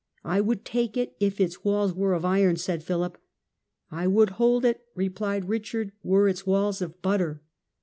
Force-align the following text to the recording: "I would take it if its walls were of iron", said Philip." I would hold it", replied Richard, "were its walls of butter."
"I 0.23 0.41
would 0.41 0.65
take 0.65 0.97
it 0.97 1.15
if 1.19 1.39
its 1.39 1.63
walls 1.63 1.93
were 1.93 2.15
of 2.15 2.25
iron", 2.25 2.55
said 2.57 2.81
Philip." 2.81 3.19
I 3.91 4.07
would 4.07 4.31
hold 4.41 4.65
it", 4.65 4.81
replied 4.95 5.47
Richard, 5.47 5.91
"were 6.01 6.27
its 6.27 6.43
walls 6.47 6.81
of 6.81 7.03
butter." 7.03 7.43